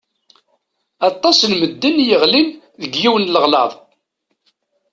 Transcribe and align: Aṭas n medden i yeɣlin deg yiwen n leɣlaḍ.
Aṭas 1.09 1.37
n 1.49 1.51
medden 1.59 1.97
i 2.03 2.05
yeɣlin 2.09 2.49
deg 2.81 2.93
yiwen 3.01 3.23
n 3.25 3.31
leɣlaḍ. 3.33 3.71